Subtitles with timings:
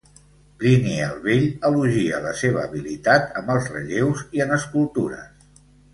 [0.61, 5.49] Plini el Vell elogia la seva habilitat amb els relleus i en escultures.